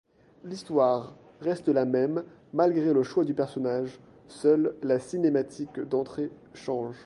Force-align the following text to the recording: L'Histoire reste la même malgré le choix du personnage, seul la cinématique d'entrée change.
L'Histoire 0.45 1.13
reste 1.41 1.67
la 1.69 1.85
même 1.85 2.23
malgré 2.53 2.91
le 2.91 3.03
choix 3.03 3.23
du 3.23 3.35
personnage, 3.35 3.99
seul 4.27 4.73
la 4.81 4.97
cinématique 4.97 5.79
d'entrée 5.79 6.31
change. 6.55 6.95